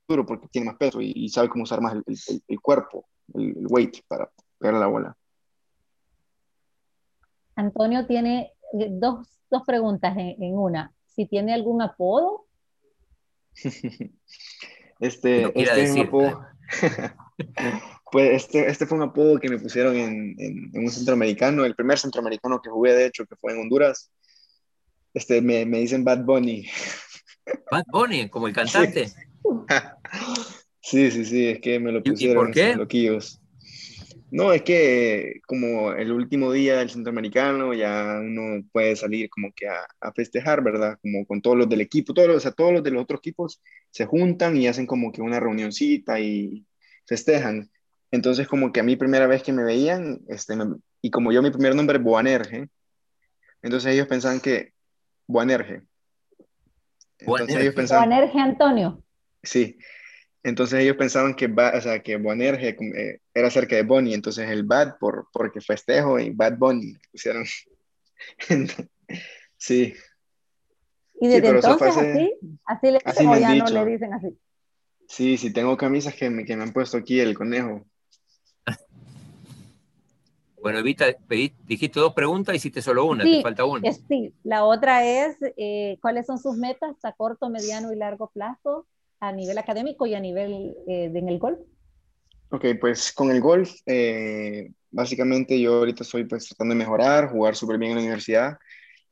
[0.07, 2.03] duro porque tiene más peso y, sabe cómo usar más el,
[2.47, 5.17] el, cuerpo, el, weight para pegar la bola.
[7.55, 10.93] Antonio tiene eh, dos, dos preguntas en, en, una.
[11.07, 12.45] Si tiene algún apodo.
[14.99, 16.47] este, este es un apodo
[18.11, 21.97] pues este, este fue un apodo que me pusieron en, en, un centroamericano, el primer
[21.99, 24.11] centroamericano que jugué, de hecho, que fue en Honduras.
[25.13, 26.67] Este, me, me dicen Bad Bunny.
[27.71, 29.11] Bad Bunny, como el cantante.
[29.32, 29.32] Sí,
[30.81, 32.43] sí, sí, es que me lo pusieron.
[32.43, 32.75] ¿Y por qué?
[32.75, 33.39] Loquillos.
[34.31, 39.67] No, es que como el último día del centroamericano ya uno puede salir como que
[39.67, 40.97] a, a, festejar, ¿verdad?
[41.03, 43.61] Como con todos los del equipo, todos, o sea, todos los de los otros equipos
[43.91, 46.65] se juntan y hacen como que una reunioncita y
[47.05, 47.69] festejan.
[48.09, 50.55] Entonces como que a mí primera vez que me veían, este,
[51.01, 52.69] y como yo mi primer nombre es Boanerge,
[53.61, 54.73] entonces ellos pensaban que
[55.27, 55.83] Boanerge.
[57.19, 58.09] Entonces ellos pensaban...
[58.09, 59.02] Boanerge Antonio.
[59.43, 59.77] Sí,
[60.43, 64.63] entonces ellos pensaban que, o sea, que Boanerge eh, era cerca de Bonnie, entonces el
[64.63, 67.45] Bad por, porque festejo y Bad Bunny pusieron.
[69.57, 69.93] sí.
[71.15, 72.33] ¿Y desde entonces así?
[72.65, 74.37] ¿Así le dicen o ya no le dicen así?
[75.07, 77.85] Sí, sí, tengo camisas que me, que me han puesto aquí el conejo.
[80.61, 81.07] Bueno, Evita,
[81.67, 83.91] dijiste dos preguntas, hiciste solo una, te falta una.
[84.07, 88.87] sí, la otra es, eh, ¿cuáles son sus metas a corto, mediano y largo plazo?
[89.23, 91.59] A nivel académico y a nivel eh, en el golf?
[92.49, 97.55] Ok, pues con el golf, eh, básicamente yo ahorita estoy pues tratando de mejorar, jugar
[97.55, 98.57] súper bien en la universidad,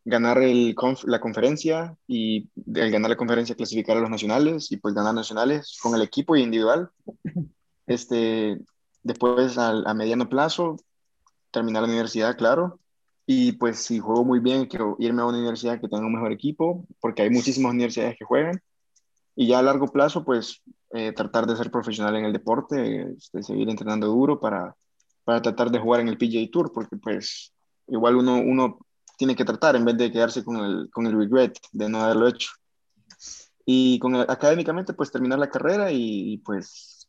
[0.04, 4.94] ganar el la conferencia y al ganar la conferencia clasificar a los nacionales y pues
[4.94, 6.90] ganar nacionales con el equipo y individual.
[7.88, 8.58] Este,
[9.04, 10.78] después a mediano plazo,
[11.52, 12.80] terminar la universidad, claro.
[13.26, 16.32] Y pues si juego muy bien, quiero irme a una universidad que tenga un mejor
[16.32, 18.62] equipo, porque hay muchísimas universidades que juegan
[19.36, 23.44] y ya a largo plazo, pues eh, tratar de ser profesional en el deporte, este,
[23.44, 24.76] seguir entrenando duro para,
[25.24, 27.54] para tratar de jugar en el PGA Tour, porque pues
[27.88, 28.80] igual uno, uno
[29.18, 32.28] tiene que tratar en vez de quedarse con el, con el regret de no haberlo
[32.28, 32.52] hecho.
[33.66, 37.08] Y con académicamente, pues terminar la carrera y, pues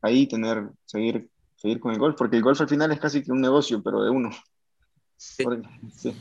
[0.00, 3.32] ahí tener, seguir, seguir con el golf, porque el golf al final es casi que
[3.32, 4.30] un negocio, pero de uno.
[5.16, 5.44] Sí.
[5.92, 6.16] sí.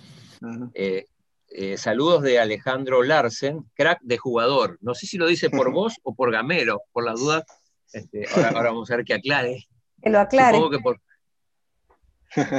[0.73, 1.05] Eh,
[1.51, 4.77] eh, saludos de Alejandro Larsen, crack de jugador.
[4.81, 7.45] No sé si lo dice por vos o por Gamero, por la duda.
[7.91, 9.67] Este, ahora, vamos a ver que aclare.
[10.01, 10.57] Que lo aclare.
[10.57, 11.01] Supongo que por,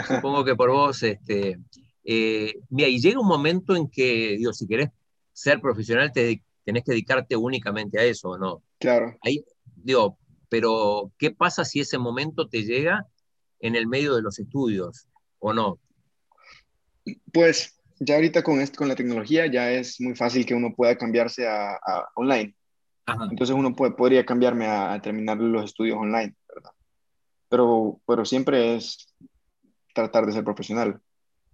[0.06, 1.02] supongo que por vos.
[1.02, 1.58] Este,
[2.04, 4.90] eh, mira, y llega un momento en que, digo, si querés
[5.32, 8.62] ser profesional, te, tenés que dedicarte únicamente a eso, ¿no?
[8.78, 9.16] Claro.
[9.22, 9.44] Ahí,
[9.76, 13.06] digo, pero ¿qué pasa si ese momento te llega
[13.60, 15.06] en el medio de los estudios
[15.38, 15.78] o no?
[17.32, 20.96] Pues ya ahorita con, esto, con la tecnología ya es muy fácil que uno pueda
[20.96, 21.78] cambiarse a,
[22.14, 22.54] online.
[23.30, 26.70] Entonces uno puede, podría cambiarme a, terminar los estudios online, ¿verdad?
[27.48, 29.14] Pero, pero siempre es
[29.94, 31.00] tratar de ser profesional.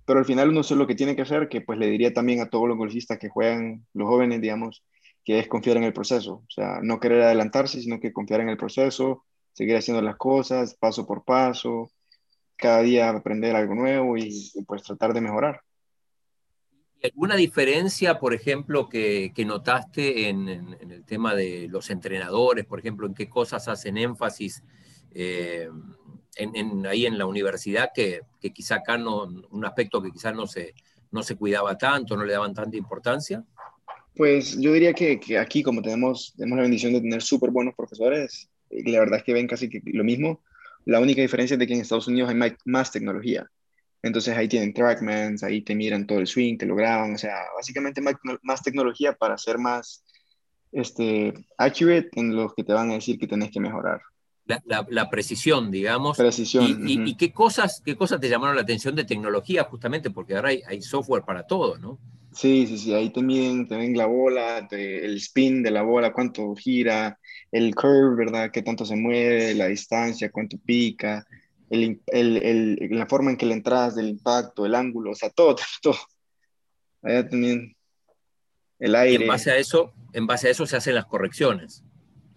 [0.04, 2.40] Pero al final uno sé lo que tiene que hacer, que pues le diría también
[2.40, 4.84] a todos los golfistas que juegan, los jóvenes, digamos,
[5.24, 6.44] que es confiar en el proceso.
[6.46, 10.76] O sea, no querer adelantarse, sino que confiar en el proceso, seguir haciendo las cosas
[10.76, 11.90] paso por paso,
[12.54, 15.60] cada día aprender algo nuevo y pues tratar de mejorar
[17.02, 23.14] alguna diferencia, por ejemplo, que, notaste en, el tema de los entrenadores, por ejemplo, en
[23.14, 24.62] qué cosas hacen énfasis
[25.12, 25.68] eh,
[26.36, 30.74] en, ahí en la universidad que, quizá acá no, un aspecto que quizás no se,
[31.10, 33.44] no se cuidaba tanto, no le daban tanta importancia?
[34.14, 38.48] Pues yo diría que, aquí, como tenemos, tenemos la bendición de tener súper buenos profesores,
[38.70, 40.42] la verdad es que ven casi que lo mismo.
[40.84, 43.50] La única diferencia es de que en Estados Unidos hay más tecnología.
[44.02, 47.36] Entonces ahí tienen trackmans, ahí te miran todo el swing, te lo graban, o sea,
[47.56, 50.04] básicamente más, más tecnología para ser más
[50.72, 54.00] este, accurate en los que te van a decir que tenés que mejorar.
[54.88, 56.16] La, precisión, digamos.
[56.16, 56.88] Precisión.
[56.88, 59.64] ¿Y, qué, cosas, qué cosas te llamaron la atención de tecnología?
[59.64, 61.98] Justamente porque ahora hay, software para todo, ¿no?
[62.32, 66.12] Sí, sí, sí, ahí te miden, te ven la bola, el spin de la bola,
[66.12, 67.18] cuánto gira,
[67.50, 68.50] el curve, ¿verdad?
[68.52, 71.26] Qué tanto se mueve, la distancia, cuánto pica,
[71.70, 75.56] el, el, la forma en que le entras del impacto, el ángulo, o sea, todo,
[75.82, 75.96] todo.
[77.02, 77.76] Allá también
[78.78, 79.20] el aire.
[79.20, 81.82] Y en base a eso, en base a eso se hacen las correcciones.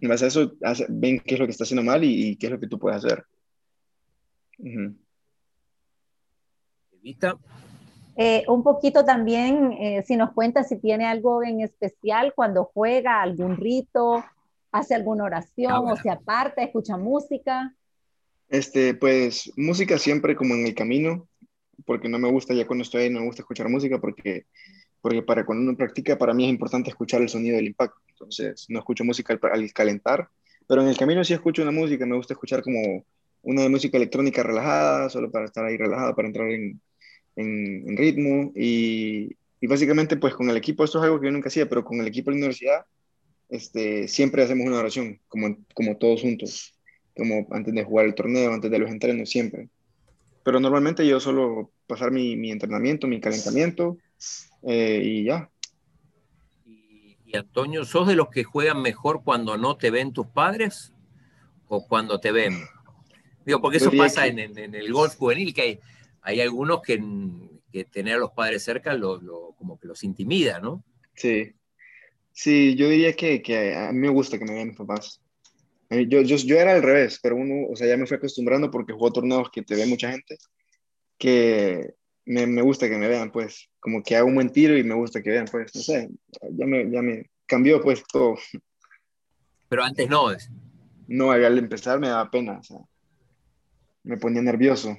[0.01, 0.53] En base a eso
[0.87, 3.03] ven qué es lo que está haciendo mal y, qué es lo que tú puedes
[3.03, 3.25] hacer.
[8.15, 13.21] Eh, un poquito también, eh, si nos cuenta si tiene algo en especial cuando juega,
[13.21, 14.23] algún rito,
[14.71, 17.75] hace alguna oración ah, o se aparta, escucha música.
[18.49, 21.27] Este, pues música siempre como en el camino,
[21.85, 24.45] porque no me gusta ya cuando estoy ahí, no me gusta escuchar música porque
[25.01, 27.99] porque para cuando uno practica, para mí es importante escuchar el sonido del impacto.
[28.09, 30.29] Entonces, no escucho música al, calentar,
[30.67, 33.05] pero en el camino sí escucho una música, me gusta escuchar como
[33.41, 36.81] una música electrónica relajada, solo para estar ahí relajada, para entrar en,
[37.35, 38.51] en, ritmo.
[38.55, 41.83] Y, y, básicamente, pues con el equipo, esto es algo que yo nunca hacía, pero
[41.83, 42.85] con el equipo de la universidad,
[43.47, 46.73] este, siempre hacemos una oración, como, como todos juntos,
[47.15, 49.69] como antes de jugar el torneo, antes de los entrenos, siempre.
[50.43, 53.97] Pero normalmente yo solo pasar mi, mi entrenamiento, mi calentamiento,
[54.63, 55.49] eh, y ya.
[56.65, 60.93] Y, Antonio, ¿sos de los que juegan mejor cuando no te ven tus padres
[61.67, 62.57] o cuando te ven?
[63.45, 65.79] Digo, porque eso pasa en, el golf juvenil, que hay,
[66.21, 67.01] hay algunos que,
[67.71, 70.83] que, tener a los padres cerca lo, como que los intimida, ¿no?
[71.15, 71.53] Sí.
[72.31, 75.21] Sí, yo diría que, que a mí me gusta que me vean mis papás.
[75.89, 78.69] Eh, yo, yo, yo, era al revés, pero uno, o sea, ya me fui acostumbrando
[78.69, 80.37] porque juego torneos que te ve mucha gente,
[81.17, 84.83] que me, me, gusta que me vean, pues, como que hago un buen tiro y
[84.83, 86.09] me gusta que vean, pues, no sé,
[86.51, 88.35] ya me, ya me cambió, pues, todo.
[89.67, 90.31] Pero antes no.
[90.31, 90.49] Es.
[91.07, 92.77] No, al empezar me daba pena, o sea,
[94.03, 94.95] me ponía nervioso.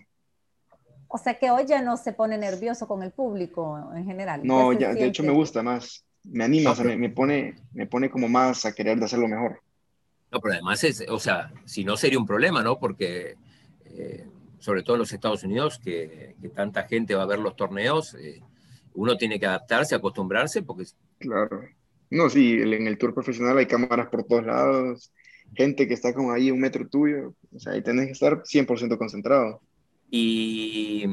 [1.06, 4.40] O sea que hoy ya no se pone nervioso con el público en general.
[4.44, 7.86] No, ya, de hecho me gusta más, me anima, o sea, me, me, pone, me
[7.86, 9.60] pone como más a querer de hacerlo mejor.
[10.32, 12.78] No, pero además es, o sea, si no sería un problema, ¿no?
[12.78, 13.36] Porque
[13.84, 14.26] eh,
[14.60, 18.40] sobre todo en los Estados Unidos, que, tanta gente va a ver los torneos, eh,
[18.94, 20.84] uno tiene que adaptarse, acostumbrarse, porque...
[21.18, 21.62] Claro.
[22.10, 25.12] No, sí, en el tour profesional hay cámaras por todos lados,
[25.54, 28.98] gente que está como ahí un metro tuyo, o sea, ahí tenés que estar 100%
[28.98, 29.60] concentrado.
[30.10, 31.04] Y,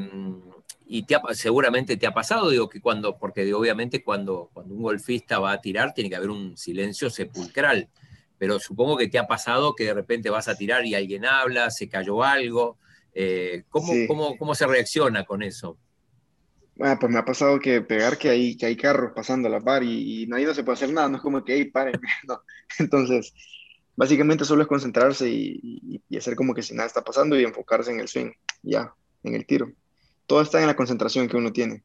[0.86, 5.38] y te seguramente te ha pasado, digo, que cuando, porque obviamente cuando, cuando un golfista
[5.38, 7.88] va a tirar tiene que haber un silencio sepulcral,
[8.38, 11.70] pero supongo que te ha pasado que de repente vas a tirar y alguien habla,
[11.70, 12.78] se cayó algo,
[13.14, 15.76] eh, ¿cómo, cómo, cómo, se reacciona con eso?
[16.76, 19.60] Bueno, pues me ha pasado que pegar que hay, que hay carros pasando a la
[19.60, 22.00] par y, y nadie no se puede hacer nada, no es como que, hey, paren,
[22.28, 22.40] no.
[22.78, 23.34] Entonces,
[23.96, 27.90] básicamente solo es concentrarse y, y, hacer como que si nada está pasando y enfocarse
[27.90, 28.30] en el swing,
[28.62, 29.72] ya, en el tiro.
[30.26, 31.82] Todo está en la concentración que uno tiene.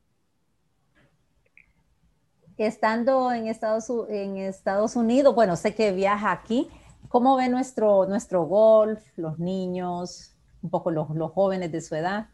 [2.67, 6.69] Estando en Estados, en Estados Unidos, bueno, sé que viaja aquí,
[7.09, 12.29] ¿cómo ve nuestro, nuestro golf, los niños, un poco los, los jóvenes de su edad?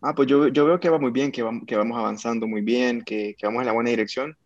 [0.00, 2.62] Ah, pues yo, yo veo que va muy bien, que, vamos, que vamos avanzando muy
[2.62, 4.36] bien, que, que, vamos en la buena dirección,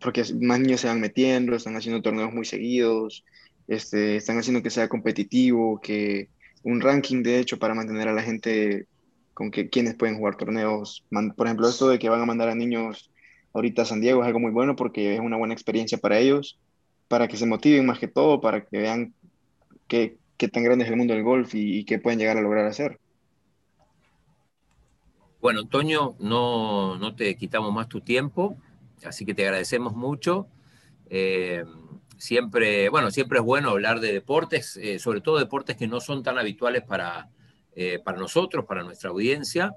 [0.00, 3.24] porque más niños se van metiendo, están haciendo torneos muy seguidos,
[3.68, 6.28] este, están haciendo que sea competitivo, que
[6.62, 8.86] un ranking de hecho para mantener a la gente
[9.34, 11.04] con que quienes pueden jugar torneos.
[11.36, 13.11] Por ejemplo, esto de que van a mandar a niños
[13.52, 16.58] ahorita San Diego es algo muy bueno porque es una buena experiencia para ellos,
[17.08, 19.14] para que se motiven más que todo, para que vean
[19.86, 22.66] que, qué tan grande es el mundo del golf y, qué pueden llegar a lograr
[22.66, 22.98] hacer.
[25.40, 28.56] Bueno, Antonio, no, no te quitamos más tu tiempo,
[29.04, 30.46] así que te agradecemos mucho.
[31.10, 31.64] Eh,
[32.16, 36.22] siempre, bueno, siempre es bueno hablar de deportes, eh, sobre todo deportes que no son
[36.22, 37.28] tan habituales para,
[37.74, 39.74] eh, para nosotros, para nuestra audiencia.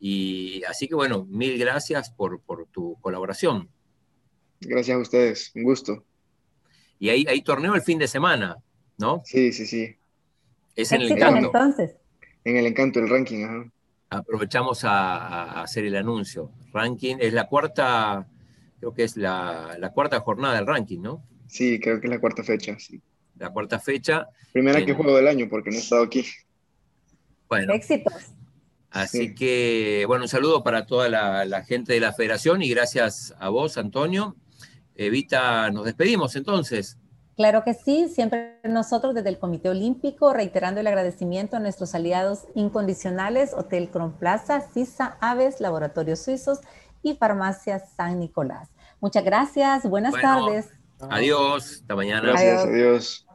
[0.00, 3.68] Y así que bueno, mil gracias por, por tu colaboración.
[4.60, 6.04] Gracias a ustedes, un gusto.
[6.98, 8.56] Y hay, hay torneo el fin de semana,
[8.98, 9.22] ¿no?
[9.24, 9.96] Sí, sí, sí.
[10.74, 11.46] Es en el encanto.
[11.46, 11.96] entonces.
[12.44, 13.72] En el encanto, el ranking, ajá.
[14.10, 16.50] Aprovechamos a, hacer el anuncio.
[16.72, 18.26] Ranking es la cuarta,
[18.78, 21.22] creo que es la, cuarta jornada del ranking, ¿no?
[21.46, 23.00] Sí, creo que es la cuarta fecha, sí.
[23.36, 24.28] La cuarta fecha.
[24.52, 26.24] Primera que juego del año, porque no he estado aquí.
[27.48, 27.72] Bueno.
[27.74, 28.32] Éxitos.
[28.90, 33.34] Así que, bueno, un saludo para toda la, la, gente de la federación y gracias
[33.38, 34.34] a vos, Antonio.
[34.94, 36.98] Evita, nos despedimos entonces.
[37.38, 42.48] Claro que sí, siempre nosotros desde el Comité Olímpico, reiterando el agradecimiento a nuestros aliados
[42.56, 46.58] incondicionales, Hotel Cron Plaza, CISA, Aves, Laboratorios Suizos
[47.00, 48.70] y Farmacia San Nicolás.
[49.00, 50.70] Muchas gracias, buenas tardes.
[50.98, 52.22] Adiós, hasta mañana.
[52.22, 53.27] Gracias, adiós.